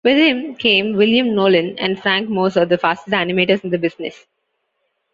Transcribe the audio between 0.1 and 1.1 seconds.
him came